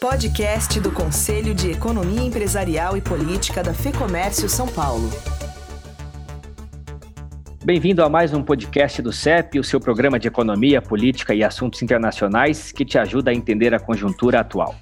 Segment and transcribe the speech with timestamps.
[0.00, 5.08] Podcast do Conselho de Economia Empresarial e Política da FEComércio São Paulo.
[7.64, 11.80] Bem-vindo a mais um podcast do CEP, o seu programa de economia, política e assuntos
[11.80, 14.74] internacionais que te ajuda a entender a conjuntura atual.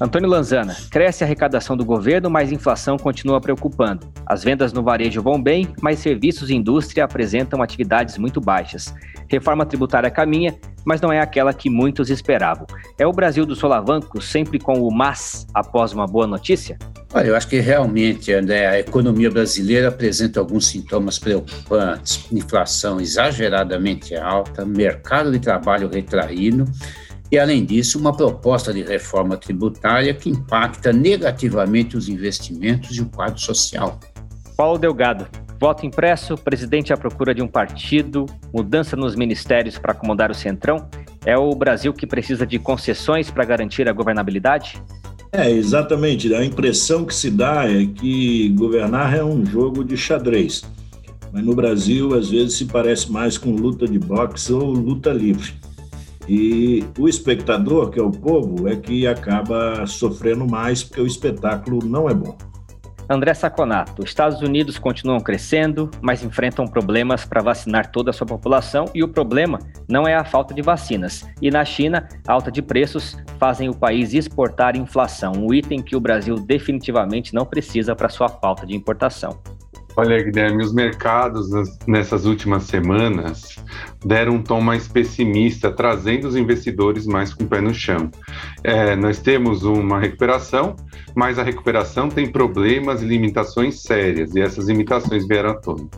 [0.00, 4.10] Antônio Lanzana, cresce a arrecadação do governo, mas inflação continua preocupando.
[4.26, 8.94] As vendas no varejo vão bem, mas serviços e indústria apresentam atividades muito baixas.
[9.28, 12.66] Reforma tributária caminha, mas não é aquela que muitos esperavam.
[12.98, 16.78] É o Brasil do solavanco, sempre com o mas após uma boa notícia?
[17.12, 24.14] Olha, eu acho que realmente André, a economia brasileira apresenta alguns sintomas preocupantes: inflação exageradamente
[24.14, 26.64] alta, mercado de trabalho retraído
[27.30, 33.06] e, além disso, uma proposta de reforma tributária que impacta negativamente os investimentos e o
[33.06, 34.00] quadro social.
[34.56, 35.26] Paulo Delgado,
[35.58, 40.88] voto impresso, presidente à procura de um partido, mudança nos ministérios para acomodar o centrão.
[41.24, 44.82] É o Brasil que precisa de concessões para garantir a governabilidade?
[45.32, 46.34] É, exatamente.
[46.34, 50.64] A impressão que se dá é que governar é um jogo de xadrez.
[51.32, 55.54] Mas no Brasil, às vezes, se parece mais com luta de boxe ou luta livre.
[56.32, 61.84] E o espectador, que é o povo, é que acaba sofrendo mais porque o espetáculo
[61.84, 62.38] não é bom.
[63.08, 68.84] André Saconato, Estados Unidos continuam crescendo, mas enfrentam problemas para vacinar toda a sua população
[68.94, 71.26] e o problema não é a falta de vacinas.
[71.42, 76.00] E na China, alta de preços fazem o país exportar inflação, um item que o
[76.00, 79.42] Brasil definitivamente não precisa para sua falta de importação.
[79.96, 81.48] Olha, Guilherme, os mercados
[81.86, 83.56] nessas últimas semanas
[84.04, 88.10] deram um tom mais pessimista, trazendo os investidores mais com o pé no chão.
[88.62, 90.76] É, nós temos uma recuperação,
[91.14, 95.88] mas a recuperação tem problemas e limitações sérias, e essas limitações vieram à tona.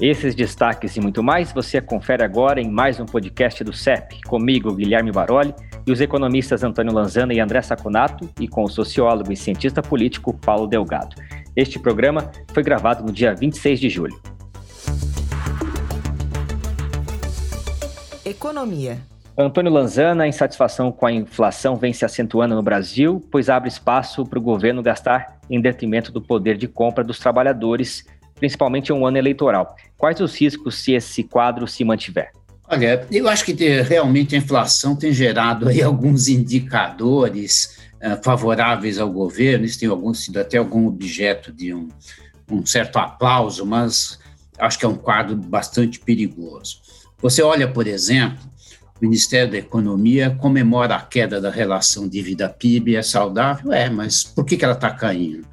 [0.00, 4.74] Esses destaques e muito mais você confere agora em mais um podcast do CEP, comigo,
[4.74, 5.54] Guilherme Baroli,
[5.86, 10.32] e os economistas Antônio Lanzana e André Saconato, e com o sociólogo e cientista político
[10.34, 11.14] Paulo Delgado.
[11.54, 14.18] Este programa foi gravado no dia 26 de julho.
[18.24, 18.98] Economia.
[19.36, 24.24] Antônio Lanzana, a insatisfação com a inflação vem se acentuando no Brasil, pois abre espaço
[24.24, 28.04] para o governo gastar em detrimento do poder de compra dos trabalhadores,
[28.34, 29.76] principalmente em um ano eleitoral.
[29.98, 32.30] Quais os riscos se esse quadro se mantiver?
[32.66, 37.78] Olha, eu acho que realmente a inflação tem gerado aí alguns indicadores
[38.22, 41.88] favoráveis ao governo, isso tem algum, sido até algum objeto de um,
[42.50, 44.18] um certo aplauso, mas
[44.58, 46.80] acho que é um quadro bastante perigoso.
[47.20, 48.44] Você olha, por exemplo,
[49.00, 53.72] o Ministério da Economia comemora a queda da relação dívida-PIB, é saudável?
[53.72, 55.46] É, mas por que, que ela está caindo?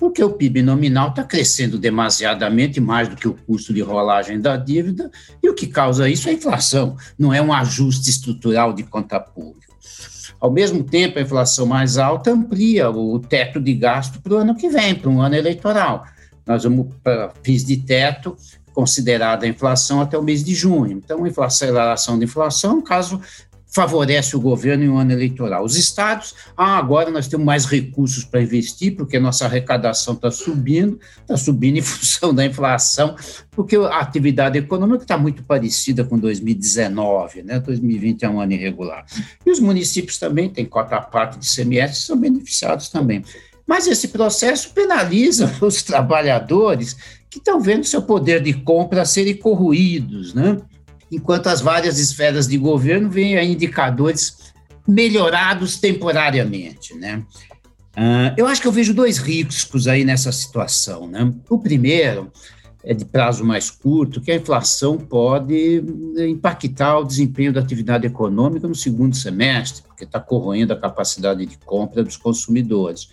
[0.00, 4.56] porque o PIB nominal está crescendo demasiadamente mais do que o custo de rolagem da
[4.56, 5.10] dívida,
[5.42, 9.20] e o que causa isso é a inflação, não é um ajuste estrutural de conta
[9.20, 9.70] pública.
[10.40, 14.54] Ao mesmo tempo, a inflação mais alta amplia o teto de gasto para o ano
[14.54, 16.04] que vem, para um ano eleitoral.
[16.46, 18.36] Nós vamos para fins de teto,
[18.72, 20.92] considerada a inflação até o mês de junho.
[20.92, 23.20] Então, a aceleração da inflação, caso
[23.70, 25.64] favorece o governo em um ano eleitoral.
[25.64, 30.30] Os estados, ah, agora nós temos mais recursos para investir, porque a nossa arrecadação está
[30.30, 33.14] subindo, está subindo em função da inflação,
[33.50, 37.60] porque a atividade econômica está muito parecida com 2019, né?
[37.60, 39.06] 2020 é um ano irregular.
[39.46, 43.22] E os municípios também têm cota parte de CMS, são beneficiados também.
[43.66, 46.96] Mas esse processo penaliza os trabalhadores
[47.30, 50.60] que estão vendo seu poder de compra serem corroídos, né?
[51.10, 54.52] Enquanto as várias esferas de governo veem indicadores
[54.86, 57.24] melhorados temporariamente, né?
[57.96, 61.32] Uh, eu acho que eu vejo dois riscos aí nessa situação, né?
[61.48, 62.30] O primeiro
[62.82, 65.84] é de prazo mais curto, que a inflação pode
[66.28, 71.58] impactar o desempenho da atividade econômica no segundo semestre, porque está corroendo a capacidade de
[71.58, 73.08] compra dos consumidores.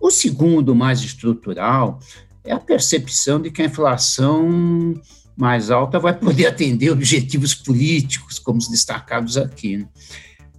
[0.00, 2.00] O segundo, mais estrutural,
[2.44, 4.94] é a percepção de que a inflação
[5.38, 9.78] mais alta vai poder atender objetivos políticos, como os destacados aqui.
[9.78, 9.86] Né?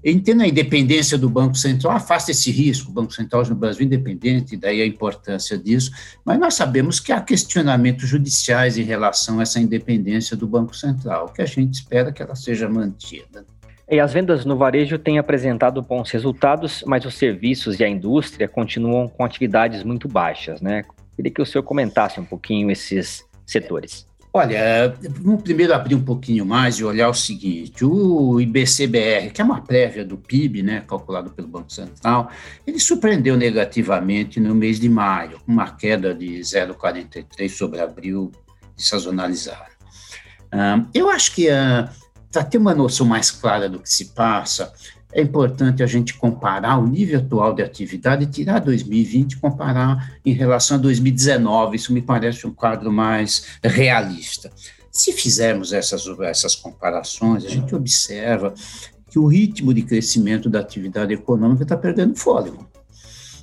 [0.04, 4.56] Entendo a independência do Banco Central, afasta esse risco, o Banco Central no Brasil independente,
[4.56, 5.92] daí a importância disso,
[6.24, 11.34] mas nós sabemos que há questionamentos judiciais em relação a essa independência do Banco Central,
[11.34, 13.46] que a gente espera que ela seja mantida.
[13.92, 18.48] E as vendas no varejo têm apresentado bons resultados, mas os serviços e a indústria
[18.48, 20.84] continuam com atividades muito baixas, né?
[21.16, 24.09] Queria que o senhor comentasse um pouquinho esses setores.
[24.32, 29.44] Olha, vamos primeiro abrir um pouquinho mais e olhar o seguinte: o IBCBR, que é
[29.44, 32.30] uma prévia do PIB, né, calculado pelo Banco Central,
[32.66, 38.32] ele surpreendeu negativamente no mês de maio, com uma queda de 0,43 sobre abril
[38.78, 39.70] sazonalizado.
[40.94, 41.90] Eu acho que uh,
[42.32, 44.72] para ter uma noção mais clara do que se passa,
[45.12, 50.34] é importante a gente comparar o nível atual de atividade, tirar 2020 e comparar em
[50.34, 51.76] relação a 2019.
[51.76, 54.52] Isso me parece um quadro mais realista.
[54.92, 58.54] Se fizermos essas, essas comparações, a gente observa
[59.10, 62.70] que o ritmo de crescimento da atividade econômica está perdendo fôlego.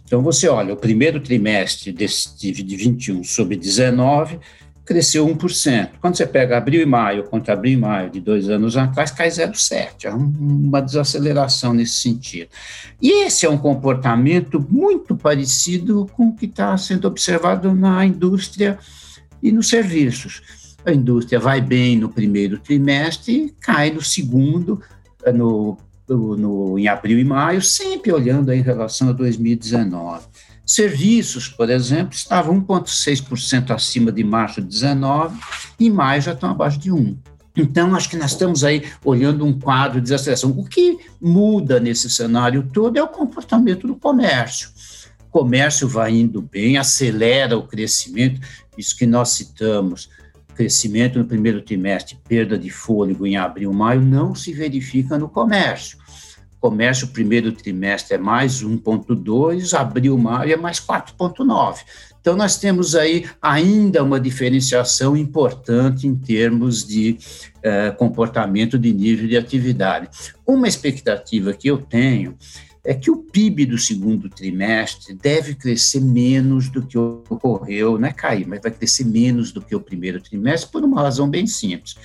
[0.05, 4.39] Então, você olha, o primeiro trimestre desse, de 21 sobre 19
[4.87, 5.91] cresceu 1%.
[6.01, 9.29] Quando você pega abril e maio contra abril e maio de dois anos atrás, cai
[9.29, 10.05] 0,7%.
[10.05, 12.49] É uma desaceleração nesse sentido.
[13.03, 18.79] E esse é um comportamento muito parecido com o que está sendo observado na indústria
[19.43, 20.41] e nos serviços.
[20.85, 24.81] A indústria vai bem no primeiro trimestre, cai no segundo,
[25.35, 25.77] no,
[26.09, 30.25] no, no, em abril e maio, sempre olhando em relação a 2019.
[30.67, 35.39] Serviços, por exemplo, estavam 1,6% acima de março de 19
[35.79, 37.17] e maio já estão abaixo de 1.
[37.57, 40.51] Então, acho que nós estamos aí olhando um quadro de desaceleração.
[40.51, 44.69] O que muda nesse cenário todo é o comportamento do comércio.
[45.29, 48.41] O comércio vai indo bem, acelera o crescimento,
[48.77, 50.11] isso que nós citamos,
[50.55, 55.99] crescimento no primeiro trimestre, perda de fôlego em abril, maio, não se verifica no comércio.
[56.61, 61.81] Comércio, primeiro trimestre é mais 1,2, abril, maio é mais 4,9.
[62.21, 67.19] Então, nós temos aí ainda uma diferenciação importante em termos de
[67.63, 70.09] eh, comportamento de nível de atividade.
[70.45, 72.37] Uma expectativa que eu tenho
[72.87, 78.13] é que o PIB do segundo trimestre deve crescer menos do que ocorreu, não é
[78.13, 81.97] cair, mas vai crescer menos do que o primeiro trimestre, por uma razão bem simples.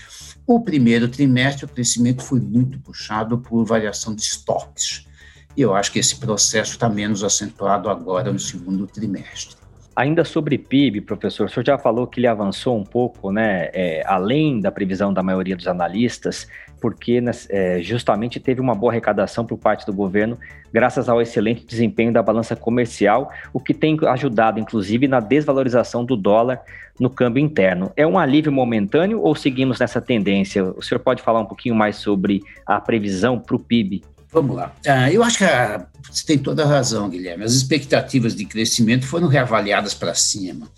[0.53, 5.07] O primeiro trimestre, o crescimento foi muito puxado por variação de estoques.
[5.55, 9.55] E eu acho que esse processo está menos acentuado agora no segundo trimestre.
[9.93, 14.01] Ainda sobre PIB, professor, o senhor já falou que ele avançou um pouco, né, é,
[14.05, 16.47] além da previsão da maioria dos analistas,
[16.79, 20.37] porque é, justamente teve uma boa arrecadação por parte do governo,
[20.71, 26.15] graças ao excelente desempenho da balança comercial, o que tem ajudado, inclusive, na desvalorização do
[26.15, 26.61] dólar
[26.97, 27.91] no câmbio interno.
[27.95, 30.63] É um alívio momentâneo ou seguimos nessa tendência?
[30.63, 34.03] O senhor pode falar um pouquinho mais sobre a previsão para o PIB?
[34.31, 34.73] Vamos lá.
[34.87, 37.43] Ah, eu acho que a, você tem toda a razão, Guilherme.
[37.43, 40.69] As expectativas de crescimento foram reavaliadas para cima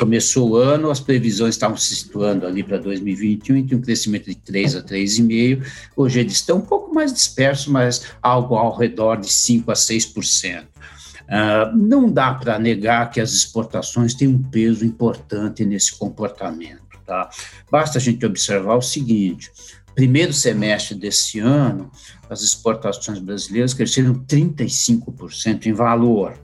[0.00, 4.34] começou o ano, as previsões estavam se situando ali para 2021 entre um crescimento de
[4.34, 5.62] 3 a 3,5%.
[5.94, 10.62] Hoje eles estão um pouco mais dispersos, mas algo ao redor de 5 a 6%.
[10.62, 16.80] Uh, não dá para negar que as exportações têm um peso importante nesse comportamento.
[17.06, 17.28] Tá?
[17.70, 19.50] Basta a gente observar o seguinte:
[19.94, 21.90] primeiro semestre desse ano,
[22.28, 26.38] as exportações brasileiras cresceram 35% em valor.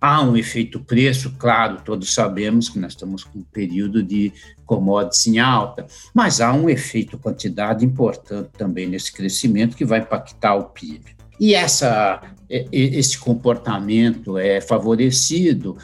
[0.00, 4.32] Há um efeito preço, claro, todos sabemos que nós estamos com um período de
[4.64, 10.54] commodities em alta, mas há um efeito quantidade importante também nesse crescimento que vai impactar
[10.54, 11.18] o PIB.
[11.40, 15.76] E essa, esse comportamento é favorecido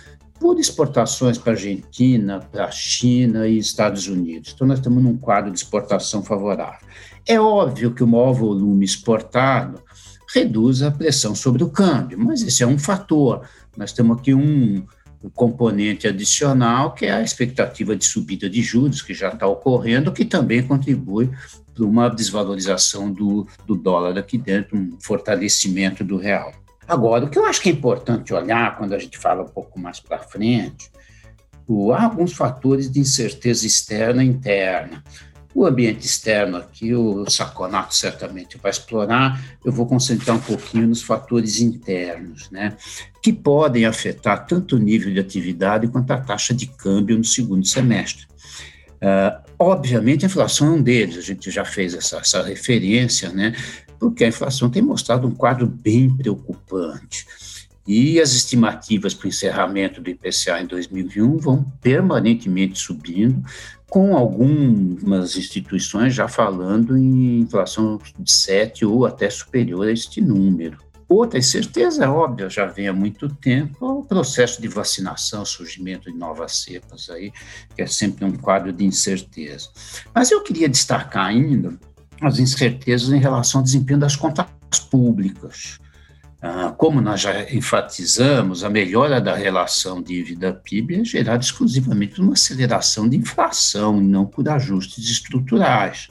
[0.45, 4.53] por exportações para a Argentina, para a China e Estados Unidos.
[4.55, 6.87] Então, nós estamos num quadro de exportação favorável.
[7.27, 9.83] É óbvio que o maior volume exportado
[10.35, 13.49] reduz a pressão sobre o câmbio, mas esse é um fator.
[13.75, 14.85] Nós temos aqui um,
[15.33, 20.27] componente adicional, que é a expectativa de subida de juros, que já está ocorrendo, que
[20.27, 21.31] também contribui
[21.75, 26.53] para uma desvalorização do, do dólar aqui dentro, um fortalecimento do real.
[26.87, 29.79] Agora, o que eu acho que é importante olhar quando a gente fala um pouco
[29.81, 30.91] mais para frente,
[31.95, 35.03] há alguns fatores de incerteza externa e interna.
[35.55, 41.01] O ambiente externo aqui, o Saconato certamente vai explorar, eu vou concentrar um pouquinho nos
[41.01, 42.77] fatores internos, né,
[43.23, 47.65] que podem afetar tanto o nível de atividade quanto a taxa de câmbio no segundo
[47.65, 48.27] semestre.
[48.97, 53.55] Uh, obviamente, a inflação é um deles, a gente já fez essa, essa referência, né,
[54.05, 57.27] porque a inflação tem mostrado um quadro bem preocupante.
[57.87, 63.43] E as estimativas para o encerramento do IPCA em 2021 vão permanentemente subindo,
[63.89, 70.77] com algumas instituições já falando em inflação de 7 ou até superior a este número.
[71.09, 76.19] Outra incerteza óbvia, já vem há muito tempo, é o processo de vacinação, surgimento de
[76.19, 77.33] novas cepas aí,
[77.75, 79.71] que é sempre um quadro de incerteza.
[80.15, 81.79] Mas eu queria destacar ainda
[82.27, 84.47] as incertezas em relação ao desempenho das contas
[84.91, 85.79] públicas.
[86.47, 92.35] Ah, como nós já enfatizamos, a melhora da relação dívida-PIB é gerada exclusivamente por uma
[92.35, 96.09] aceleração de inflação e não por ajustes estruturais.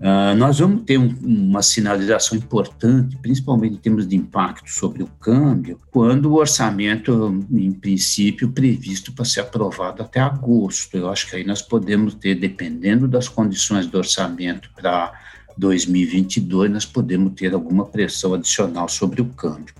[0.00, 5.08] Uh, nós vamos ter um, uma sinalização importante, principalmente em termos de impacto sobre o
[5.20, 10.96] câmbio, quando o orçamento, em princípio, previsto para ser aprovado até agosto.
[10.96, 15.12] Eu acho que aí nós podemos ter, dependendo das condições do orçamento para
[15.58, 19.74] 2022 nós podemos ter alguma pressão adicional sobre o câmbio.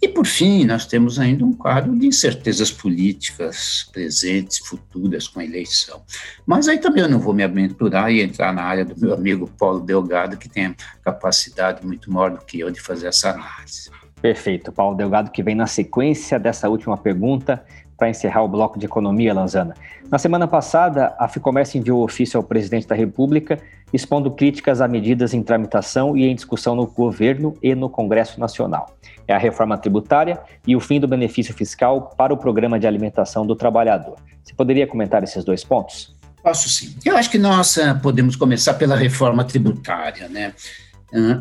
[0.00, 5.44] E, por fim, nós temos ainda um quadro de incertezas políticas presentes, futuras com a
[5.44, 6.02] eleição.
[6.46, 9.50] Mas aí também eu não vou me aventurar e entrar na área do meu amigo
[9.58, 13.90] Paulo Delgado, que tem capacidade muito maior do que eu de fazer essa análise.
[14.22, 14.70] Perfeito.
[14.70, 17.64] Paulo Delgado, que vem na sequência dessa última pergunta,
[17.98, 19.74] para encerrar o bloco de economia, Lanzana.
[20.08, 23.58] Na semana passada, a Ficomércio enviou ofício ao presidente da República
[23.92, 28.94] expondo críticas a medidas em tramitação e em discussão no governo e no Congresso Nacional.
[29.26, 33.46] É a reforma tributária e o fim do benefício fiscal para o programa de alimentação
[33.46, 34.16] do trabalhador.
[34.42, 36.16] Você poderia comentar esses dois pontos?
[36.42, 36.96] Posso sim.
[37.04, 40.54] Eu acho que nós uh, podemos começar pela reforma tributária, né?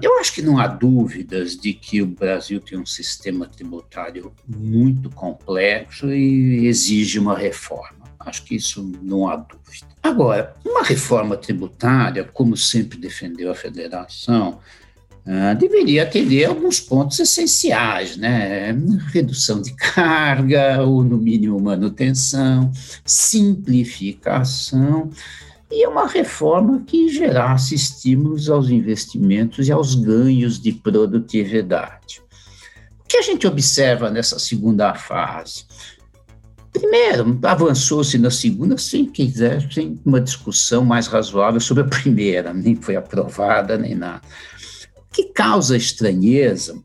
[0.01, 5.09] Eu acho que não há dúvidas de que o Brasil tem um sistema tributário muito
[5.09, 8.07] complexo e exige uma reforma.
[8.19, 9.87] Acho que isso não há dúvida.
[10.01, 14.59] Agora, uma reforma tributária, como sempre defendeu a federação,
[15.59, 18.71] deveria atender alguns pontos essenciais, né?
[19.11, 22.71] Redução de carga, ou no mínimo manutenção,
[23.05, 25.09] simplificação
[25.69, 32.21] e uma reforma que gerasse estímulos aos investimentos e aos ganhos de produtividade.
[33.03, 35.65] O que a gente observa nessa segunda fase?
[36.71, 42.75] Primeiro, avançou-se na segunda sem quiser, sem uma discussão mais razoável sobre a primeira, nem
[42.75, 44.21] foi aprovada nem nada.
[44.95, 46.79] O que causa estranheza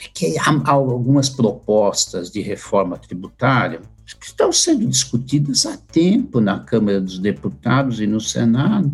[0.00, 6.60] é que há algumas propostas de reforma tributária que estão sendo discutidas há tempo na
[6.60, 8.92] Câmara dos Deputados e no Senado,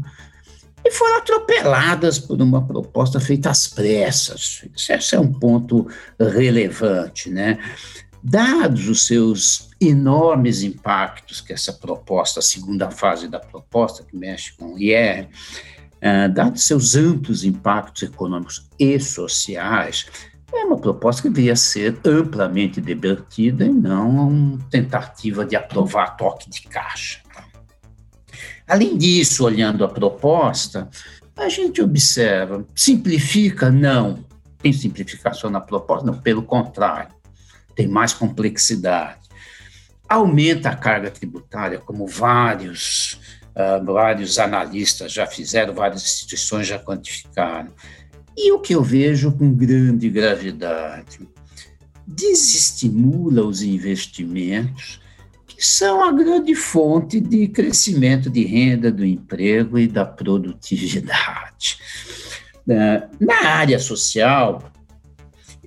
[0.85, 4.65] e foram atropeladas por uma proposta feita às pressas.
[4.75, 5.87] Esse é um ponto
[6.19, 7.59] relevante, né?
[8.23, 14.53] Dados os seus enormes impactos que essa proposta, a segunda fase da proposta, que mexe
[14.57, 15.29] com o IR,
[15.97, 20.07] uh, dados seus amplos impactos econômicos e sociais,
[20.53, 26.49] é uma proposta que deveria ser amplamente debatida e não uma tentativa de aprovar toque
[26.49, 27.21] de caixa.
[28.67, 30.89] Além disso, olhando a proposta,
[31.37, 33.71] a gente observa, simplifica?
[33.71, 34.25] Não.
[34.61, 36.05] Tem simplificação na proposta?
[36.05, 37.15] Não, pelo contrário,
[37.75, 39.21] tem mais complexidade.
[40.09, 43.21] Aumenta a carga tributária, como vários,
[43.55, 47.73] uh, vários analistas já fizeram, várias instituições já quantificaram
[48.41, 51.29] e o que eu vejo com grande gravidade,
[52.07, 55.01] desestimula os investimentos,
[55.45, 61.79] que são a grande fonte de crescimento de renda, do emprego e da produtividade.
[62.69, 64.73] É, na área social,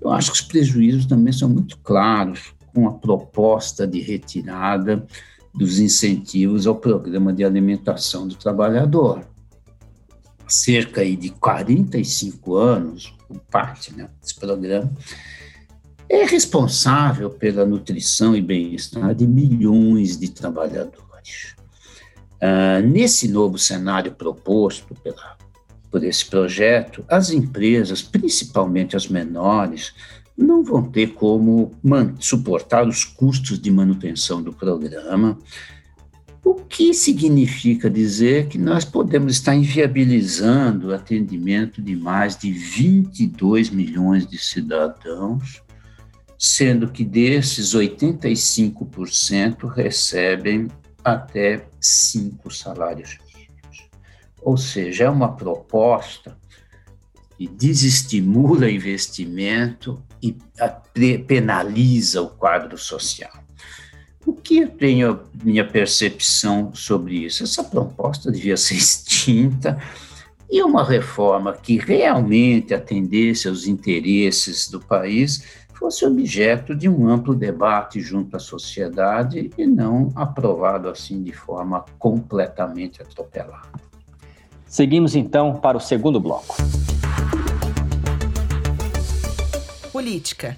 [0.02, 5.06] eu acho que os prejuízos também são muito claros com a proposta de retirada
[5.54, 9.30] dos incentivos ao programa de alimentação do trabalhador
[10.54, 13.14] cerca de 45 anos,
[13.50, 14.92] parte né, desse programa,
[16.10, 21.56] é responsável pela nutrição e bem-estar de milhões de trabalhadores.
[22.36, 25.38] Uh, nesse novo cenário proposto pela,
[25.90, 29.94] por esse projeto, as empresas, principalmente as menores,
[30.38, 31.72] não vão ter como
[32.20, 35.38] suportar os custos de manutenção do programa,
[36.44, 43.70] o que significa dizer que nós podemos estar inviabilizando o atendimento de mais de 22
[43.70, 45.62] milhões de cidadãos,
[46.38, 50.68] sendo que desses 85% recebem
[51.04, 53.90] até cinco salários mínimos.
[54.42, 56.36] Ou seja, é uma proposta
[57.38, 60.36] que desestimula investimento e
[61.28, 63.32] penaliza o quadro social.
[64.26, 67.44] O que eu tenho minha percepção sobre isso?
[67.44, 69.82] Essa proposta devia ser extinta
[70.50, 77.34] e uma reforma que realmente atendesse aos interesses do país fosse objeto de um amplo
[77.34, 83.72] debate junto à sociedade e não aprovado assim de forma completamente atropelada.
[84.68, 86.56] Seguimos então para o segundo bloco.
[89.92, 90.56] Política.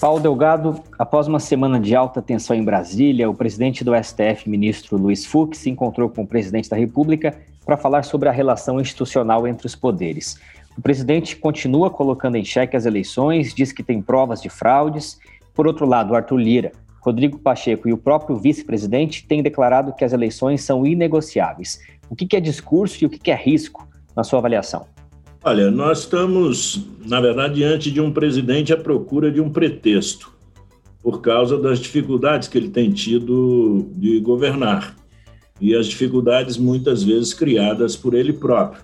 [0.00, 4.96] Paulo Delgado, após uma semana de alta tensão em Brasília, o presidente do STF, ministro
[4.96, 9.46] Luiz Fux, se encontrou com o presidente da República para falar sobre a relação institucional
[9.46, 10.40] entre os poderes.
[10.74, 15.18] O presidente continua colocando em xeque as eleições, diz que tem provas de fraudes.
[15.52, 20.14] Por outro lado, Arthur Lira, Rodrigo Pacheco e o próprio vice-presidente têm declarado que as
[20.14, 21.78] eleições são inegociáveis.
[22.08, 24.86] O que é discurso e o que é risco, na sua avaliação?
[25.42, 30.30] Olha, nós estamos, na verdade, diante de um presidente à procura de um pretexto,
[31.02, 34.94] por causa das dificuldades que ele tem tido de governar
[35.58, 38.82] e as dificuldades muitas vezes criadas por ele próprio.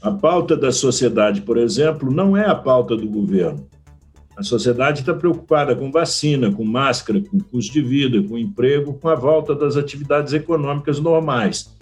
[0.00, 3.66] A pauta da sociedade, por exemplo, não é a pauta do governo.
[4.36, 9.08] A sociedade está preocupada com vacina, com máscara, com custo de vida, com emprego, com
[9.08, 11.75] a volta das atividades econômicas normais.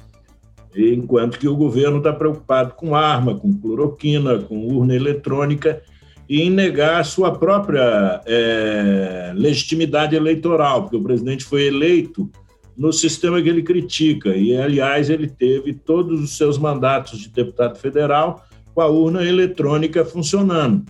[0.76, 5.81] Enquanto que o governo está preocupado com arma, com cloroquina, com urna eletrônica
[6.28, 12.28] e em negar a sua própria é, legitimidade eleitoral, porque o presidente foi eleito
[12.76, 14.37] no sistema que ele critica.
[14.37, 20.04] E, aliás, ele teve todos os seus mandatos de deputado federal com a urna eletrônica
[20.04, 20.85] funcionando.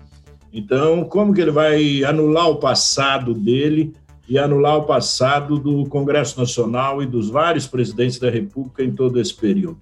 [0.52, 3.92] Então, como que ele vai anular o passado dele
[4.28, 9.20] e anular o passado do Congresso Nacional e dos vários presidentes da República em todo
[9.20, 9.78] esse período?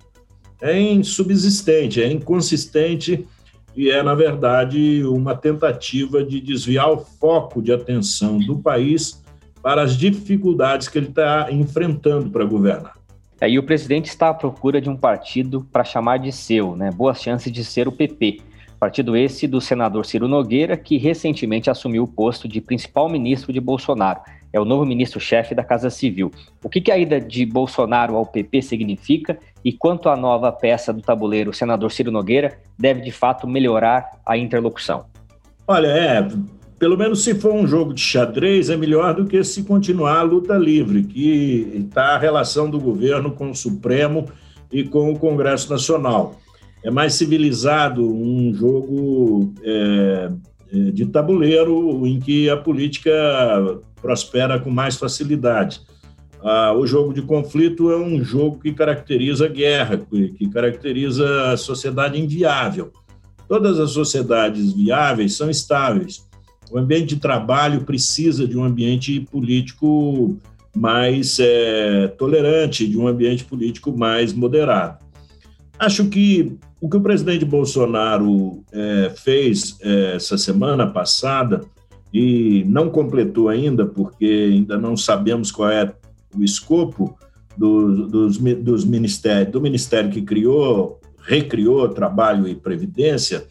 [0.60, 3.26] É insubsistente, é inconsistente
[3.74, 9.22] e é, na verdade, uma tentativa de desviar o foco de atenção do país
[9.62, 12.94] para as dificuldades que ele está enfrentando para governar.
[13.40, 16.90] É, e o presidente está à procura de um partido para chamar de seu, né?
[16.90, 18.40] Boas chances de ser o PP.
[18.82, 23.60] Partido esse do senador Ciro Nogueira, que recentemente assumiu o posto de principal ministro de
[23.60, 24.18] Bolsonaro.
[24.52, 26.32] É o novo ministro-chefe da Casa Civil.
[26.64, 30.92] O que, que a ida de Bolsonaro ao PP significa e quanto à nova peça
[30.92, 35.04] do tabuleiro, o senador Ciro Nogueira, deve de fato melhorar a interlocução?
[35.64, 36.28] Olha, é,
[36.76, 40.22] pelo menos se for um jogo de xadrez, é melhor do que se continuar a
[40.22, 44.26] luta livre, que está a relação do governo com o Supremo
[44.72, 46.41] e com o Congresso Nacional.
[46.82, 50.30] É mais civilizado um jogo é,
[50.72, 53.12] é de tabuleiro em que a política
[54.00, 55.80] prospera com mais facilidade.
[56.42, 61.56] Ah, o jogo de conflito é um jogo que caracteriza a guerra, que caracteriza a
[61.56, 62.90] sociedade inviável.
[63.48, 66.26] Todas as sociedades viáveis são estáveis
[66.72, 70.38] o ambiente de trabalho precisa de um ambiente político
[70.74, 75.04] mais é, tolerante, de um ambiente político mais moderado.
[75.78, 81.60] Acho que o que o presidente Bolsonaro é, fez é, essa semana passada,
[82.12, 85.94] e não completou ainda, porque ainda não sabemos qual é
[86.36, 87.16] o escopo
[87.56, 93.46] do, dos, dos ministérios, do ministério que criou, recriou Trabalho e Previdência,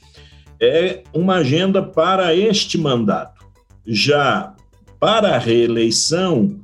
[0.59, 3.45] é uma agenda para este mandato.
[3.87, 4.53] Já
[4.99, 6.59] para a reeleição,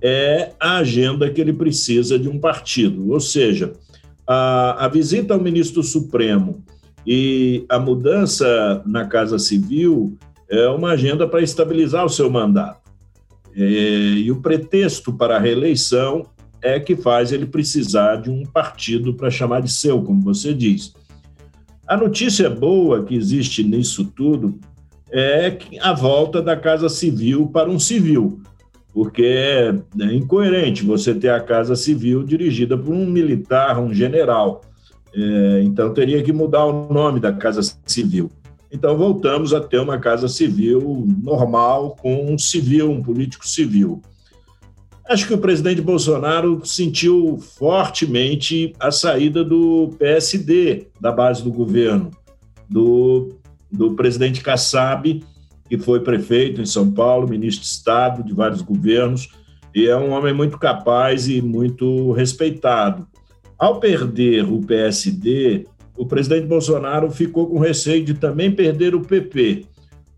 [0.00, 3.12] é a agenda que ele precisa de um partido.
[3.12, 3.74] Ou seja,
[4.32, 6.62] a, a visita ao ministro Supremo
[7.04, 10.16] e a mudança na Casa Civil
[10.48, 12.88] é uma agenda para estabilizar o seu mandato.
[13.56, 16.24] É, e o pretexto para a reeleição
[16.62, 20.94] é que faz ele precisar de um partido para chamar de seu, como você diz.
[21.84, 24.60] A notícia boa que existe nisso tudo
[25.10, 28.40] é a volta da Casa Civil para um civil,
[28.92, 34.62] porque é incoerente você ter a Casa Civil dirigida por um militar, um general.
[35.14, 38.30] É, então teria que mudar o nome da Casa Civil.
[38.72, 44.00] Então voltamos a ter uma Casa Civil normal, com um civil, um político civil.
[45.08, 52.12] Acho que o presidente Bolsonaro sentiu fortemente a saída do PSD da base do governo,
[52.68, 53.30] do,
[53.72, 55.20] do presidente Kassab,
[55.70, 59.28] que foi prefeito em São Paulo, ministro de Estado de vários governos,
[59.72, 63.06] e é um homem muito capaz e muito respeitado.
[63.56, 69.66] Ao perder o PSD, o presidente Bolsonaro ficou com receio de também perder o PP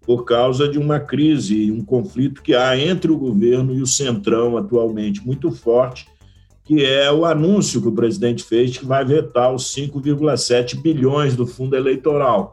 [0.01, 4.57] por causa de uma crise, um conflito que há entre o governo e o Centrão
[4.57, 6.07] atualmente muito forte,
[6.65, 11.47] que é o anúncio que o presidente fez que vai vetar os 5,7 bilhões do
[11.47, 12.53] fundo eleitoral.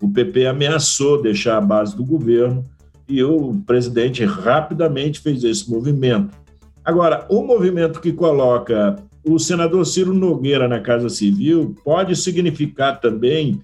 [0.00, 2.64] O PP ameaçou deixar a base do governo
[3.08, 6.36] e o presidente rapidamente fez esse movimento.
[6.84, 13.60] Agora, o movimento que coloca o senador Ciro Nogueira na Casa Civil pode significar também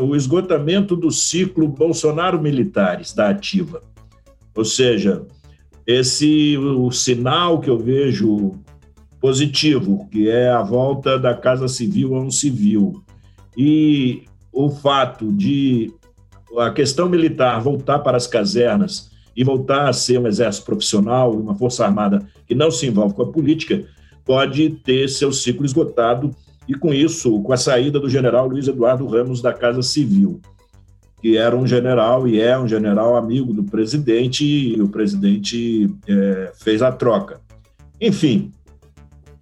[0.00, 3.80] o esgotamento do ciclo Bolsonaro-militares da ativa.
[4.54, 5.24] Ou seja,
[5.86, 8.52] esse o sinal que eu vejo
[9.20, 13.02] positivo, que é a volta da Casa Civil a um civil,
[13.56, 14.24] e
[14.58, 15.94] o fato de
[16.58, 21.54] a questão militar voltar para as casernas e voltar a ser um exército profissional, uma
[21.54, 23.84] força armada que não se envolve com a política,
[24.24, 26.34] pode ter seu ciclo esgotado
[26.66, 30.40] e com isso, com a saída do general Luiz Eduardo Ramos da Casa Civil,
[31.22, 36.52] que era um general e é um general amigo do presidente, e o presidente é,
[36.58, 37.40] fez a troca.
[38.00, 38.50] Enfim,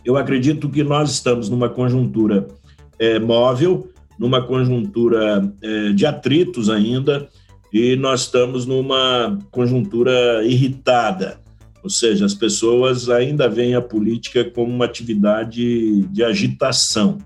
[0.05, 2.47] eu acredito que nós estamos numa conjuntura
[2.99, 7.29] é, móvel, numa conjuntura é, de atritos ainda,
[7.73, 11.39] e nós estamos numa conjuntura irritada
[11.87, 17.19] ou seja, as pessoas ainda veem a política como uma atividade de agitação.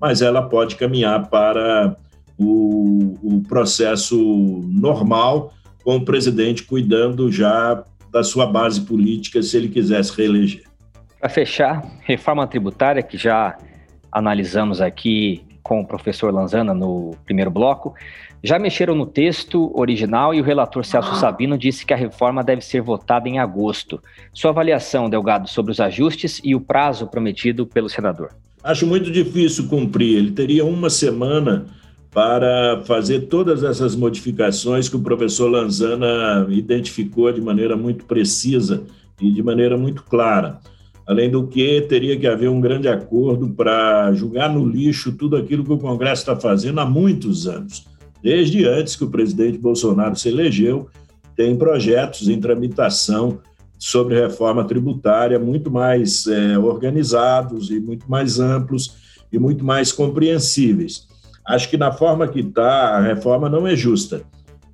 [0.00, 1.96] mas ela pode caminhar para
[2.38, 4.16] o, o processo
[4.68, 5.52] normal,
[5.82, 10.62] com o presidente cuidando já da sua base política se ele quisesse reeleger.
[11.18, 13.58] Para fechar, reforma tributária, que já
[14.12, 17.94] analisamos aqui com o professor Lanzana no primeiro bloco,
[18.42, 22.60] já mexeram no texto original e o relator Celso Sabino disse que a reforma deve
[22.60, 23.98] ser votada em agosto.
[24.34, 28.28] Sua avaliação, Delgado, sobre os ajustes e o prazo prometido pelo senador?
[28.62, 30.18] Acho muito difícil cumprir.
[30.18, 31.64] Ele teria uma semana
[32.10, 38.84] para fazer todas essas modificações que o professor Lanzana identificou de maneira muito precisa
[39.18, 40.60] e de maneira muito clara.
[41.06, 45.64] Além do que, teria que haver um grande acordo para julgar no lixo tudo aquilo
[45.64, 47.86] que o Congresso está fazendo há muitos anos.
[48.22, 50.88] Desde antes que o presidente Bolsonaro se elegeu,
[51.36, 53.40] tem projetos em tramitação
[53.78, 58.96] sobre reforma tributária muito mais é, organizados e muito mais amplos
[59.30, 61.06] e muito mais compreensíveis.
[61.46, 64.22] Acho que na forma que está, a reforma não é justa.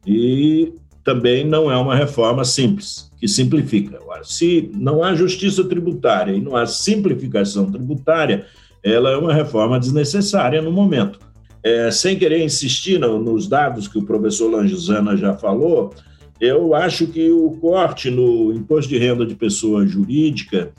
[0.06, 3.98] E também não é uma reforma simples, que simplifica.
[4.22, 8.46] Se não há justiça tributária e não há simplificação tributária,
[8.82, 11.18] ela é uma reforma desnecessária no momento.
[11.62, 15.94] É, sem querer insistir no, nos dados que o professor Langizana já falou,
[16.40, 20.72] eu acho que o corte no imposto de renda de pessoa jurídica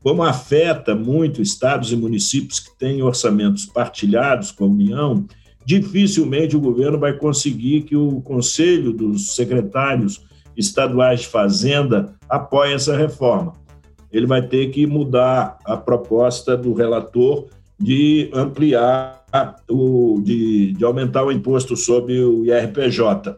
[0.00, 5.26] como afeta muito estados e municípios que têm orçamentos partilhados com a União,
[5.66, 10.24] dificilmente o governo vai conseguir que o Conselho dos Secretários
[10.56, 13.52] Estaduais de Fazenda apoie essa reforma.
[14.10, 17.48] Ele vai ter que mudar a proposta do relator
[17.78, 19.22] de ampliar,
[19.68, 23.36] o, de, de aumentar o imposto sobre o IRPJ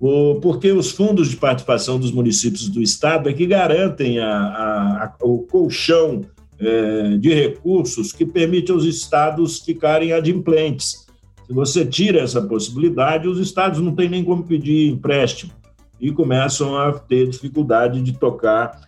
[0.00, 5.04] o, porque os fundos de participação dos municípios do Estado é que garantem a, a,
[5.04, 6.22] a, o colchão
[6.58, 11.07] é, de recursos que permite aos estados ficarem adimplentes.
[11.48, 15.50] Se você tira essa possibilidade, os estados não têm nem como pedir empréstimo
[15.98, 18.82] e começam a ter dificuldade de tocar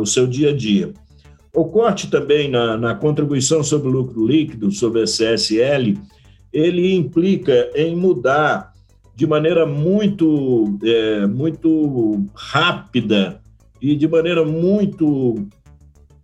[0.00, 0.92] o seu dia a dia.
[1.54, 5.96] O corte também na, na contribuição sobre lucro líquido, sobre a CSL,
[6.52, 8.72] ele implica em mudar
[9.14, 13.40] de maneira muito, é, muito rápida
[13.80, 15.46] e de maneira muito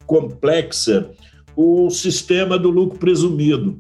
[0.05, 1.13] complexa
[1.55, 3.79] o sistema do lucro presumido.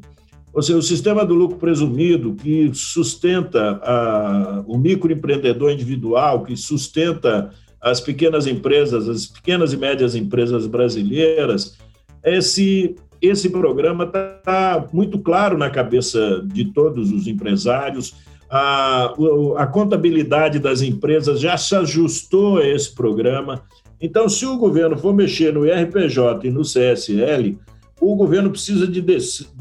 [0.53, 7.51] Ou seja, o sistema do lucro presumido que sustenta a, o microempreendedor individual, que sustenta
[7.81, 11.79] as pequenas empresas, as pequenas e médias empresas brasileiras,
[12.23, 18.15] esse, esse programa está muito claro na cabeça de todos os empresários,
[18.51, 19.15] a,
[19.57, 23.63] a contabilidade das empresas já se ajustou a esse programa.
[24.01, 27.57] Então, se o governo for mexer no IRPJ e no CSL,
[28.01, 29.05] o governo precisa de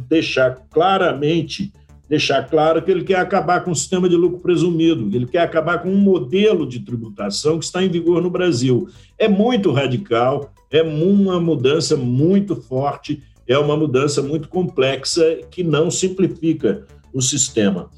[0.08, 1.73] deixar claramente,
[2.08, 5.80] deixar claro que ele quer acabar com o sistema de lucro presumido, ele quer acabar
[5.80, 8.88] com um modelo de tributação que está em vigor no Brasil.
[9.17, 15.91] É muito radical, é uma mudança muito forte, é uma mudança muito complexa que não
[15.91, 17.89] simplifica o sistema.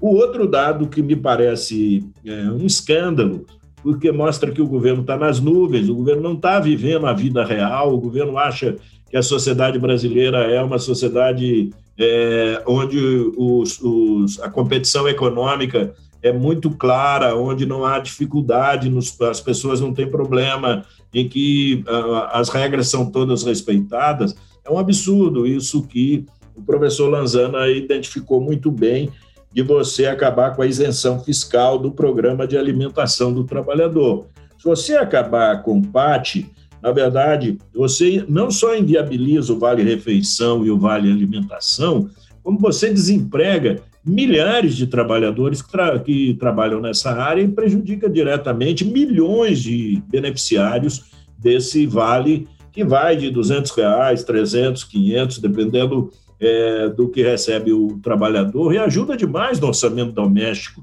[0.00, 3.44] O outro dado que me parece é, um escândalo,
[3.82, 7.44] porque mostra que o governo está nas nuvens, o governo não está vivendo a vida
[7.44, 8.76] real, o governo acha
[9.10, 12.98] que a sociedade brasileira é uma sociedade é, onde
[13.36, 19.80] os, os, a competição econômica é muito clara, onde não há dificuldade, nos, as pessoas
[19.80, 21.84] não têm problema, em que
[22.32, 24.36] as regras são todas respeitadas.
[24.64, 29.10] É um absurdo isso que o professor Lanzana identificou muito bem
[29.52, 34.26] de você acabar com a isenção fiscal do programa de alimentação do trabalhador.
[34.58, 36.44] Se você acabar com o PAT,
[36.82, 42.08] na verdade, você não só inviabiliza o Vale Refeição e o Vale Alimentação,
[42.42, 48.84] como você desemprega milhares de trabalhadores que, tra que trabalham nessa área e prejudica diretamente
[48.84, 51.04] milhões de beneficiários
[51.38, 56.10] desse vale que vai de 200 reais, 300, 500, dependendo
[56.40, 60.82] é, do que recebe o trabalhador e ajuda demais no orçamento doméstico.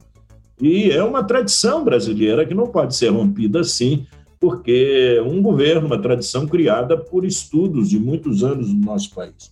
[0.62, 4.06] E é uma tradição brasileira que não pode ser rompida assim,
[4.46, 9.52] porque um governo, uma tradição criada por estudos de muitos anos no nosso país.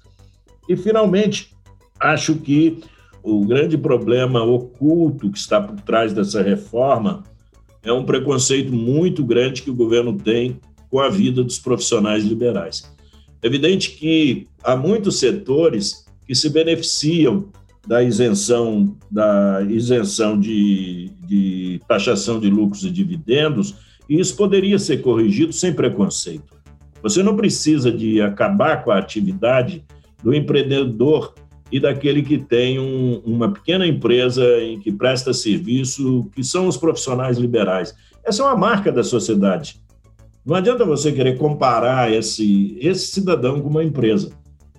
[0.69, 1.51] E, finalmente,
[1.99, 2.77] acho que
[3.23, 7.23] o grande problema oculto que está por trás dessa reforma
[7.82, 10.60] é um preconceito muito grande que o governo tem
[10.91, 12.88] com a vida dos profissionais liberais.
[13.41, 17.49] É evidente que há muitos setores que se beneficiam
[17.88, 23.75] da isenção da isenção de, de taxação de lucros e dividendos,
[24.10, 26.54] e isso poderia ser corrigido sem preconceito.
[27.02, 29.84] Você não precisa de acabar com a atividade
[30.24, 31.34] do empreendedor
[31.72, 36.78] e daquele que tem um, uma pequena empresa em que presta serviço, que são os
[36.78, 37.94] profissionais liberais.
[38.24, 39.82] Essa é uma marca da sociedade.
[40.46, 44.32] Não adianta você querer comparar esse, esse cidadão com uma empresa.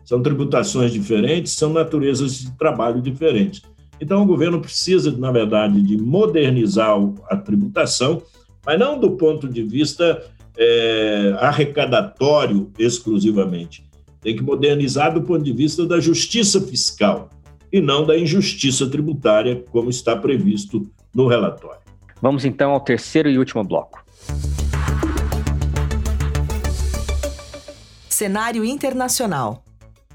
[0.05, 3.63] São tributações diferentes, são naturezas de trabalho diferentes.
[4.01, 6.97] Então, o governo precisa, na verdade, de modernizar
[7.31, 8.23] a tributação,
[8.65, 10.23] mas não do ponto de vista
[10.57, 13.85] é, arrecadatório exclusivamente.
[14.21, 17.29] Tem que modernizar do ponto de vista da justiça fiscal
[17.73, 21.81] e não da injustiça tributária, como está previsto no relatório.
[22.23, 24.05] Vamos então ao terceiro e último bloco.
[28.09, 29.64] Cenário internacional.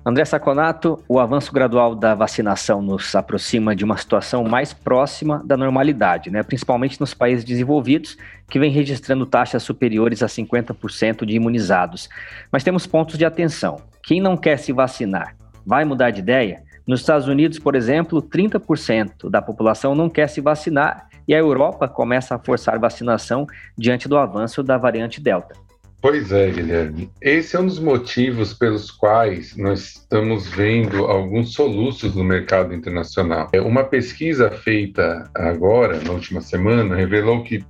[0.05, 5.57] André Saconato, o avanço gradual da vacinação nos aproxima de uma situação mais próxima da
[5.57, 6.41] normalidade, né?
[6.41, 8.17] principalmente nos países desenvolvidos,
[8.49, 12.07] que vem registrando taxas superiores a 50% de imunizados.
[12.49, 13.81] Mas temos pontos de atenção.
[14.01, 15.35] Quem não quer se vacinar
[15.65, 16.63] vai mudar de ideia?
[16.87, 21.87] Nos Estados Unidos, por exemplo, 30% da população não quer se vacinar e a Europa
[21.87, 23.45] começa a forçar vacinação
[23.77, 25.68] diante do avanço da variante Delta.
[26.01, 27.11] Pois é, Guilherme.
[27.21, 33.49] Esse é um dos motivos pelos quais nós estamos vendo alguns soluços no mercado internacional.
[33.51, 37.65] É, uma pesquisa feita agora, na última semana, revelou que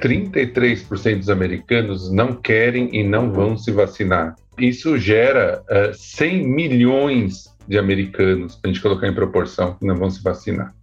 [0.00, 4.34] 33% dos americanos não querem e não vão se vacinar.
[4.58, 9.86] Isso gera uh, eh, 100 milhões de americanos, para a gente colocar em proporção, que
[9.86, 10.74] não vão se vacinar.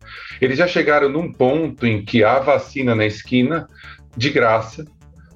[0.42, 3.68] Eles já chegaram num ponto em que há vacina na esquina,
[4.16, 4.86] de graça,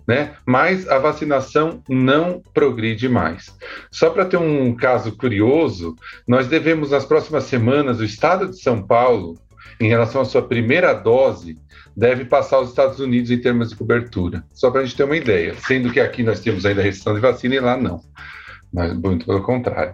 [0.08, 0.36] né?
[0.46, 3.54] Mas a vacinação não progride mais.
[3.92, 5.96] Só para ter um caso curioso,
[6.28, 9.38] nós devemos nas próximas semanas o estado de São Paulo,
[9.80, 11.58] em relação à sua primeira dose,
[11.96, 14.44] deve passar os Estados Unidos em termos de cobertura.
[14.54, 17.20] Só para a gente ter uma ideia, sendo que aqui nós temos ainda restrição de
[17.20, 18.00] vacina e lá não.
[18.74, 19.94] Mas muito pelo contrário.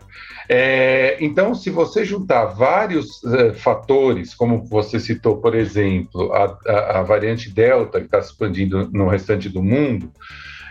[0.49, 6.99] É, então, se você juntar vários é, fatores, como você citou, por exemplo, a, a,
[6.99, 10.11] a variante Delta, que está se expandindo no restante do mundo,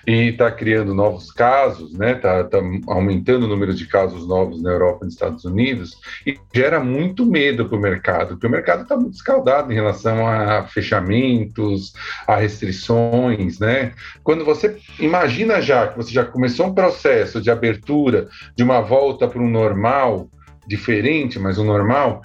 [0.06, 2.12] e está criando novos casos, né?
[2.12, 6.36] Está tá aumentando o número de casos novos na Europa e nos Estados Unidos e
[6.54, 10.64] gera muito medo para o mercado, porque o mercado está muito escaldado em relação a
[10.64, 11.92] fechamentos,
[12.26, 13.92] a restrições, né?
[14.22, 19.28] Quando você imagina já que você já começou um processo de abertura, de uma volta
[19.28, 20.28] para um normal
[20.66, 22.22] diferente, mas um normal,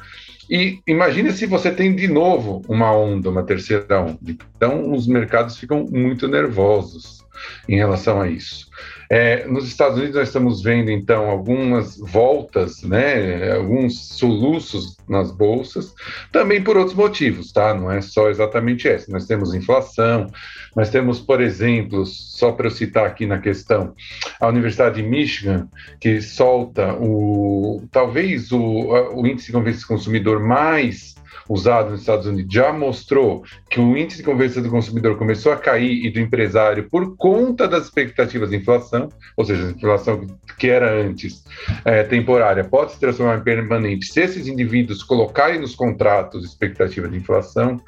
[0.50, 4.20] e imagine se você tem de novo uma onda, uma terceira onda.
[4.56, 7.18] Então, os mercados ficam muito nervosos
[7.68, 8.68] em relação a isso.
[9.10, 15.94] É, nos Estados Unidos nós estamos vendo então algumas voltas, né, alguns soluços nas bolsas,
[16.32, 17.74] também por outros motivos, tá?
[17.74, 19.10] Não é só exatamente esse.
[19.10, 20.28] Nós temos inflação,
[20.76, 23.94] nós temos, por exemplo, só para eu citar aqui na questão,
[24.40, 25.70] a Universidade de Michigan
[26.02, 31.17] que solta o talvez o, o índice de confiança do consumidor mais
[31.50, 35.58] usado nos Estados Unidos já mostrou que o índice de confiança do consumidor começou a
[35.58, 40.70] cair e do empresário por conta das expectativas de inflação, ou seja, a inflação que
[40.70, 41.44] era antes
[41.86, 47.18] é, temporária pode se transformar em permanente se esses indivíduos colocarem nos contratos expectativa de
[47.18, 47.82] inflação.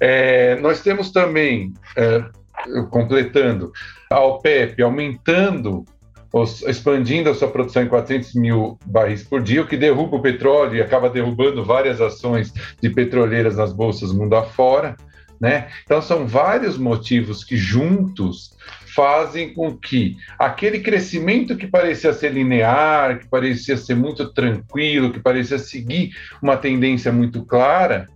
[0.00, 2.24] É, nós temos também, é,
[2.90, 3.72] completando,
[4.10, 5.84] a OPEP aumentando
[6.66, 10.76] expandindo a sua produção em 400 mil barris por dia, o que derruba o petróleo
[10.76, 14.96] e acaba derrubando várias ações de petroleiras nas bolsas mundo afora.
[15.40, 15.68] Né?
[15.84, 18.56] Então, são vários motivos que juntos
[18.94, 25.20] fazem com que aquele crescimento que parecia ser linear, que parecia ser muito tranquilo, que
[25.20, 28.08] parecia seguir uma tendência muito clara,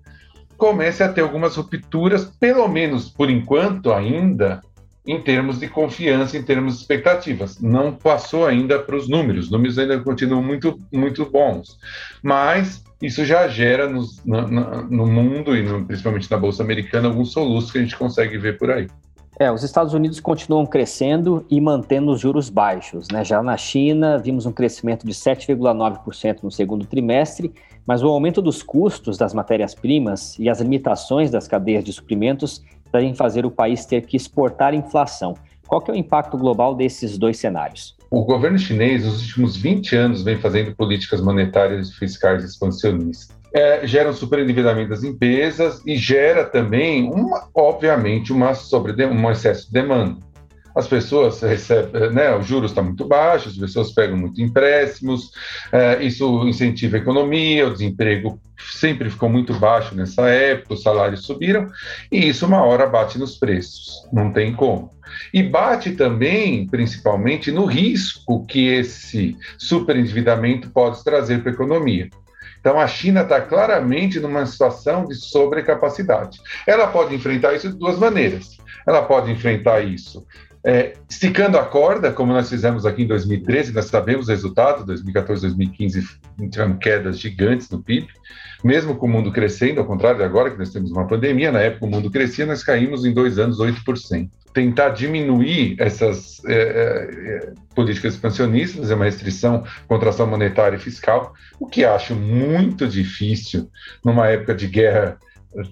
[0.57, 4.61] comece a ter algumas rupturas, pelo menos por enquanto ainda,
[5.09, 7.59] em termos de confiança, em termos de expectativas.
[7.59, 11.79] Não passou ainda para os números, os números ainda continuam muito, muito bons,
[12.23, 17.79] mas isso já gera no, mundo e no, principalmente na Bolsa Americana alguns soluços que
[17.79, 18.87] a gente consegue ver por aí.
[19.41, 23.07] É, os Estados Unidos continuam crescendo e mantendo os juros baixos.
[23.11, 23.25] Né?
[23.25, 27.53] Já na China, vimos um crescimento de 7,9% no segundo trimestre,
[27.87, 33.15] mas o aumento dos custos das matérias-primas e as limitações das cadeias de suprimentos devem
[33.15, 35.35] fazer o país ter que exportar inflação.
[35.67, 37.97] Qual que é o impacto global desses dois cenários?
[38.11, 43.37] O governo chinês, nos últimos 20 anos, vem fazendo políticas monetárias e fiscais expansionistas.
[43.53, 49.67] É, gera um superendividamento das empresas e gera também, uma, obviamente, uma sobre, um excesso
[49.67, 50.28] de demanda
[50.79, 55.33] as pessoas recebem, né, os juros estão muito baixos, as pessoas pegam muito empréstimos,
[55.73, 61.25] é, isso incentiva a economia, o desemprego sempre ficou muito baixo nessa época, os salários
[61.25, 61.69] subiram,
[62.13, 64.93] e isso uma hora bate nos preços, não tem como.
[65.35, 72.09] E bate também, principalmente, no risco que esse superendividamento pode trazer para a economia.
[72.61, 76.39] Então, a China está claramente numa situação de sobrecapacidade.
[76.67, 78.59] Ela pode enfrentar isso de duas maneiras.
[78.87, 80.25] Ela pode enfrentar isso
[80.69, 85.41] é, esticando a corda, como nós fizemos aqui em 2013, nós sabemos o resultado, 2014,
[85.41, 86.07] 2015
[86.51, 88.07] tivemos quedas gigantes no PIB,
[88.63, 91.61] mesmo com o mundo crescendo, ao contrário de agora que nós temos uma pandemia, na
[91.61, 94.29] época o mundo crescia, nós caímos em dois anos 8%.
[94.53, 101.67] Tentar diminuir essas é, é, políticas expansionistas, fazer uma restrição, contração monetária e fiscal, o
[101.67, 103.71] que acho muito difícil
[104.05, 105.17] numa época de guerra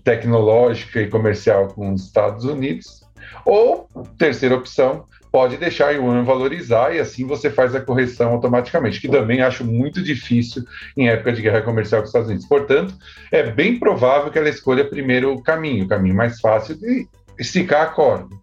[0.03, 3.06] tecnológica e comercial com os Estados Unidos,
[3.45, 5.05] ou, terceira opção,
[5.37, 9.65] pode deixar o yuan valorizar e assim você faz a correção automaticamente, que também acho
[9.65, 10.65] muito difícil
[10.97, 12.49] em época de guerra comercial com os Estados Unidos.
[12.49, 12.95] Portanto,
[13.31, 17.07] é bem provável que ela escolha primeiro o caminho, o caminho mais fácil de
[17.39, 18.35] esticar a corda.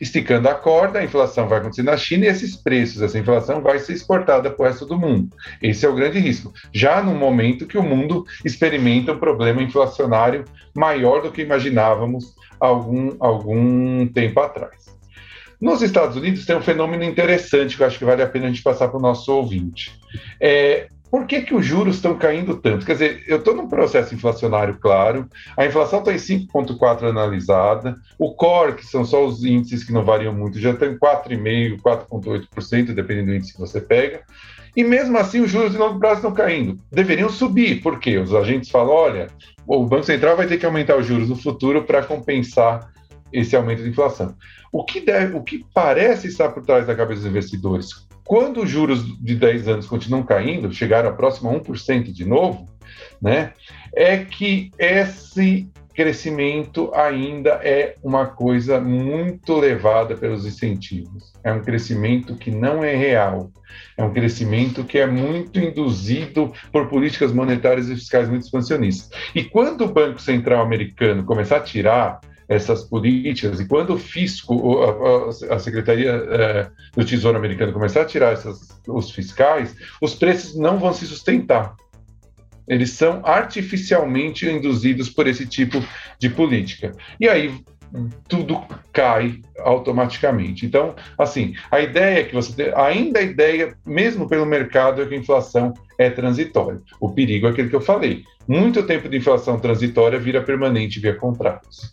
[0.00, 3.78] Esticando a corda, a inflação vai acontecer na China e esses preços, essa inflação vai
[3.78, 5.28] ser exportada para o resto do mundo.
[5.60, 6.52] Esse é o grande risco.
[6.72, 13.16] Já no momento que o mundo experimenta um problema inflacionário maior do que imaginávamos algum,
[13.20, 14.96] algum tempo atrás.
[15.60, 18.48] Nos Estados Unidos tem um fenômeno interessante que eu acho que vale a pena a
[18.48, 19.98] gente passar para o nosso ouvinte.
[20.40, 22.84] É, por que, que os juros estão caindo tanto?
[22.84, 28.34] Quer dizer, eu estou num processo inflacionário claro, a inflação está em 5,4 analisada, o
[28.34, 32.94] core, que são só os índices que não variam muito, já está em 4,5%, 4,8%,
[32.94, 34.22] dependendo do índice que você pega,
[34.76, 36.78] e mesmo assim os juros de longo prazo estão caindo.
[36.90, 39.26] Deveriam subir, porque os agentes falam, olha,
[39.66, 42.92] o Banco Central vai ter que aumentar os juros no futuro para compensar
[43.32, 44.34] esse aumento de inflação.
[44.72, 48.68] O que, deve, o que parece estar por trás da cabeça dos investidores quando os
[48.68, 52.68] juros de 10 anos continuam caindo, chegaram a próximo a 1% de novo,
[53.20, 53.54] né,
[53.96, 55.66] é que esse
[55.98, 61.32] crescimento ainda é uma coisa muito levada pelos incentivos.
[61.42, 63.50] É um crescimento que não é real.
[63.96, 69.10] É um crescimento que é muito induzido por políticas monetárias e fiscais muito expansionistas.
[69.34, 73.60] E quando o Banco Central americano começar a tirar essas políticas.
[73.60, 74.80] E quando o fisco,
[75.50, 80.78] a, Secretaria é, do Tesouro americano começar a tirar essas, os fiscais, os preços não
[80.78, 81.76] vão se sustentar.
[82.68, 85.82] Eles são artificialmente induzidos por esse tipo
[86.18, 86.92] de política.
[87.20, 87.52] E aí
[88.28, 90.66] tudo cai automaticamente.
[90.66, 95.14] Então, assim, a ideia que você tem, ainda a ideia, mesmo pelo mercado, é que
[95.14, 96.80] a inflação é transitória.
[97.00, 98.24] O perigo é aquele que eu falei.
[98.46, 101.90] Muito tempo de inflação transitória vira permanente via contratos.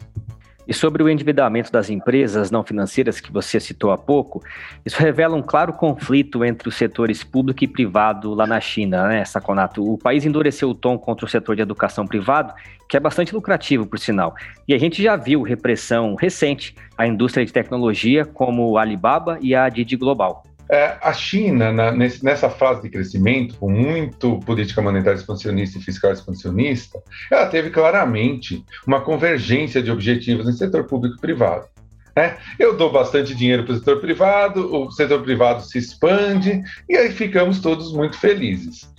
[0.67, 4.43] E sobre o endividamento das empresas não financeiras que você citou há pouco,
[4.85, 9.23] isso revela um claro conflito entre os setores público e privado lá na China, né,
[9.25, 9.83] Saconato?
[9.83, 12.53] O país endureceu o tom contra o setor de educação privado,
[12.89, 14.35] que é bastante lucrativo, por sinal.
[14.67, 19.53] E a gente já viu repressão recente à indústria de tecnologia, como a Alibaba e
[19.55, 20.43] a Didi Global.
[20.69, 25.81] É, a China, na, nesse, nessa fase de crescimento, com muito política monetária expansionista e
[25.81, 27.01] fiscal expansionista,
[27.31, 31.67] ela teve claramente uma convergência de objetivos no setor público e privado.
[32.15, 32.37] Né?
[32.57, 37.11] Eu dou bastante dinheiro para o setor privado, o setor privado se expande e aí
[37.11, 38.89] ficamos todos muito felizes.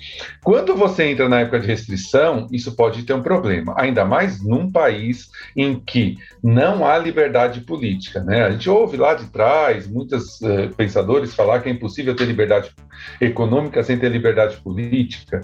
[0.44, 4.70] Quando você entra na época de restrição, isso pode ter um problema, ainda mais num
[4.70, 8.22] país em que não há liberdade política.
[8.22, 8.44] Né?
[8.44, 12.70] A gente ouve lá de trás muitos uh, pensadores falar que é impossível ter liberdade
[13.18, 15.40] econômica sem ter liberdade política.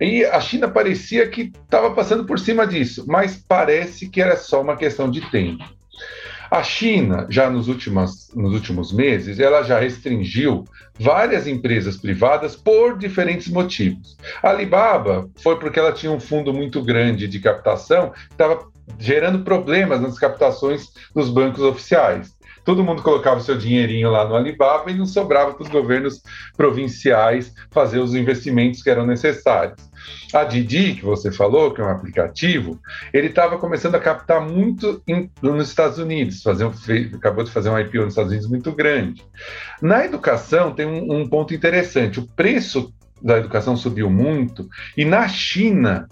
[0.00, 4.60] E a China parecia que estava passando por cima disso, mas parece que era só
[4.60, 5.64] uma questão de tempo.
[6.52, 10.64] A China, já nos últimos, nos últimos meses, ela já restringiu
[11.00, 14.18] várias empresas privadas por diferentes motivos.
[14.42, 20.02] A Alibaba foi porque ela tinha um fundo muito grande de captação, estava gerando problemas
[20.02, 25.06] nas captações dos bancos oficiais todo mundo colocava seu dinheirinho lá no Alibaba e não
[25.06, 26.22] sobrava para os governos
[26.56, 29.80] provinciais fazer os investimentos que eram necessários.
[30.32, 32.80] A Didi, que você falou, que é um aplicativo,
[33.12, 36.72] ele estava começando a captar muito em, nos Estados Unidos, fazer um,
[37.14, 39.22] acabou de fazer um IPO nos Estados Unidos muito grande.
[39.80, 45.28] Na educação tem um, um ponto interessante, o preço da educação subiu muito e na
[45.28, 46.08] China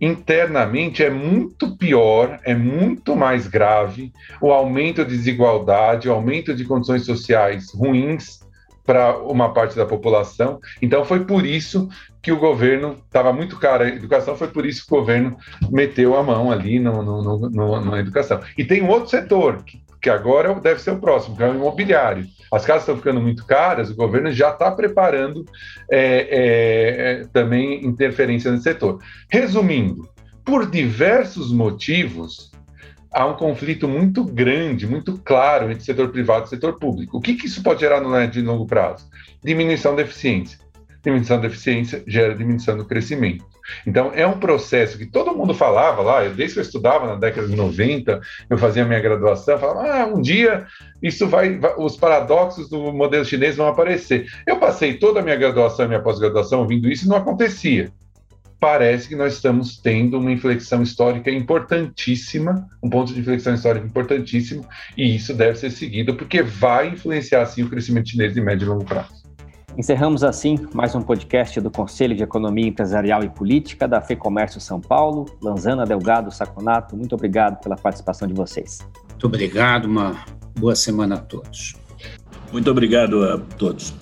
[0.00, 6.64] internamente é muito pior, é muito mais grave o aumento de desigualdade, o aumento de
[6.64, 8.40] condições sociais ruins
[8.84, 10.60] para uma parte da população.
[10.80, 11.88] Então foi por isso
[12.26, 15.36] que o governo estava muito caro a educação, foi por isso que o governo
[15.70, 18.40] meteu a mão ali no, no, no, na educação.
[18.58, 22.26] E tem um outro setor que, agora deve ser o próximo, que é o imobiliário.
[22.52, 25.44] As casas estão ficando muito caras, o governo já está preparando
[25.88, 28.98] é, é, também interferência nesse setor.
[29.30, 30.08] Resumindo,
[30.44, 32.50] por diversos motivos,
[33.12, 37.18] há um conflito muito grande, muito claro entre setor privado e setor público.
[37.18, 39.08] O que, que isso pode gerar no e longo prazo?
[39.44, 40.65] Diminuição da eficiência.
[41.06, 43.44] Diminuição da eficiência gera diminuição do crescimento.
[43.86, 47.46] Então, é um processo que todo mundo falava lá, desde que eu estudava na década
[47.46, 50.66] de 90, eu fazia minha graduação, falava, ah, um dia
[51.02, 54.26] isso vai, os paradoxos do modelo chinês vão aparecer.
[54.46, 57.92] Eu passei toda a minha graduação e minha pós-graduação ouvindo isso e não acontecia.
[58.58, 64.66] Parece que nós estamos tendo uma inflexão histórica importantíssima, um ponto de inflexão histórica importantíssimo,
[64.96, 68.68] e isso deve ser seguido, porque vai influenciar, sim, o crescimento chinês de médio e
[68.68, 69.25] longo prazo.
[69.76, 74.80] Encerramos assim mais um podcast do Conselho de Economia Empresarial e Política da FEComércio São
[74.80, 75.26] Paulo.
[75.42, 78.78] Lanzana Delgado Saconato, muito obrigado pela participação de vocês.
[79.10, 80.24] Muito obrigado, uma
[80.58, 81.76] boa semana a todos.
[82.50, 83.94] Muito obrigado a todos.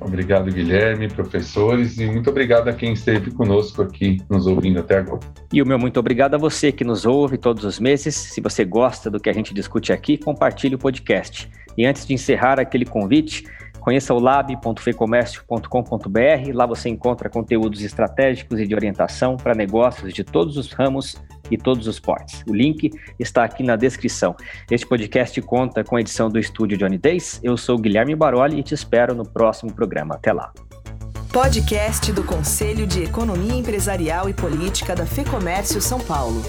[0.00, 5.20] Obrigado, Guilherme, professores, e muito obrigado a quem esteve conosco aqui nos ouvindo até agora.
[5.52, 8.14] E o meu muito obrigado a você que nos ouve todos os meses.
[8.14, 11.50] Se você gosta do que a gente discute aqui, compartilhe o podcast.
[11.76, 13.44] E antes de encerrar aquele convite,
[13.84, 16.52] Conheça o lab.fecomércio.com.br.
[16.54, 21.58] Lá você encontra conteúdos estratégicos e de orientação para negócios de todos os ramos e
[21.58, 22.42] todos os portes.
[22.48, 24.34] O link está aqui na descrição.
[24.70, 27.38] Este podcast conta com a edição do estúdio Johnny Days.
[27.42, 30.14] Eu sou Guilherme Baroli e te espero no próximo programa.
[30.14, 30.50] Até lá.
[31.30, 36.42] Podcast do Conselho de Economia Empresarial e Política da Fecomércio São Paulo.